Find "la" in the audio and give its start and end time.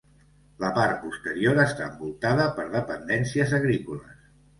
0.61-0.69